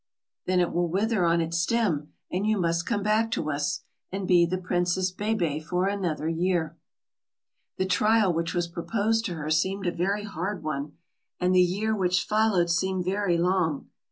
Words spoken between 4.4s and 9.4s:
the Princess Bébè for another year." The trial which was proposed to